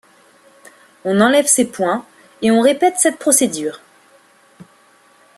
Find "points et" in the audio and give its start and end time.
1.65-2.49